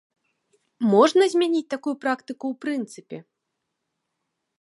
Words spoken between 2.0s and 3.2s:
практыку ў прынцыпе?